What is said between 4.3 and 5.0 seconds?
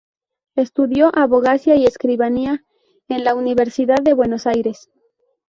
Aires.